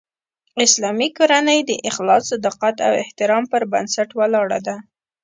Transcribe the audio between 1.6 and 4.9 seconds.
د اخلاص، صداقت او احترام پر بنسټ ولاړه ده